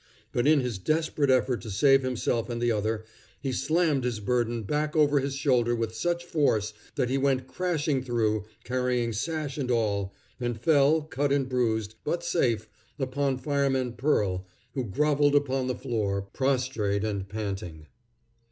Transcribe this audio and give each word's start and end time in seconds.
But 0.31 0.47
in 0.47 0.61
his 0.61 0.79
desperate 0.79 1.29
effort 1.29 1.61
to 1.61 1.69
save 1.69 2.01
himself 2.01 2.49
and 2.49 2.59
the 2.59 2.71
other, 2.71 3.05
he 3.39 3.51
slammed 3.51 4.03
his 4.03 4.19
burden 4.19 4.63
back 4.63 4.95
over 4.95 5.19
his 5.19 5.35
shoulder 5.35 5.75
with 5.75 5.93
such 5.93 6.25
force 6.25 6.73
that 6.95 7.11
he 7.11 7.19
went 7.19 7.45
crashing 7.45 8.01
through, 8.01 8.45
carrying 8.63 9.13
sash 9.13 9.59
and 9.59 9.69
all, 9.69 10.11
and 10.39 10.59
fell, 10.59 11.03
cut 11.03 11.31
and 11.31 11.47
bruised, 11.47 11.93
but 12.03 12.23
safe, 12.23 12.67
upon 12.97 13.37
Fireman 13.37 13.93
Pearl, 13.93 14.47
who 14.73 14.85
groveled 14.85 15.35
upon 15.35 15.67
the 15.67 15.75
floor, 15.75 16.23
prostrate 16.33 17.03
and 17.03 17.29
panting. 17.29 17.85